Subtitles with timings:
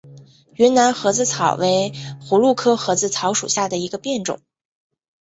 [0.55, 1.91] 云南盒子草为
[2.23, 4.41] 葫芦科盒子草属下的一个变种。